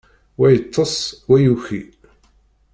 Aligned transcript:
Wa 0.39 0.47
yeṭṭes, 0.53 0.95
wa 1.27 1.37
yuki. 1.43 1.81